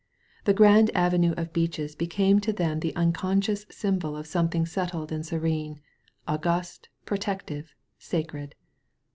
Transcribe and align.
The 0.45 0.55
grand 0.55 0.89
avenue 0.95 1.35
of 1.37 1.53
beeches 1.53 1.93
be 1.95 2.07
came 2.07 2.39
to 2.39 2.51
them 2.51 2.79
the 2.79 2.95
unconscious 2.95 3.67
symbol 3.69 4.17
of 4.17 4.25
something 4.25 4.65
settled 4.65 5.11
and 5.11 5.23
serene* 5.23 5.79
august> 6.27 6.89
protective, 7.05 7.75
sacred. 7.99 8.55